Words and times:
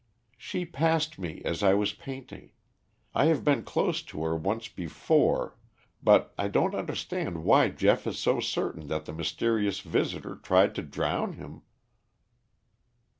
"She 0.35 0.65
passed 0.65 1.19
me 1.19 1.43
as 1.45 1.61
I 1.61 1.75
was 1.75 1.93
painting; 1.93 2.53
I 3.13 3.25
have 3.25 3.43
been 3.43 3.61
close 3.61 4.01
to 4.01 4.23
her 4.23 4.35
once 4.35 4.67
before. 4.67 5.55
But 6.01 6.33
I 6.39 6.47
don't 6.47 6.73
understand 6.73 7.43
why 7.43 7.69
Geoff 7.69 8.07
is 8.07 8.17
so 8.17 8.39
certain 8.39 8.87
that 8.87 9.05
the 9.05 9.13
mysterious 9.13 9.81
visitor 9.81 10.37
tried 10.37 10.73
to 10.73 10.81
drown 10.81 11.33
him." 11.33 11.61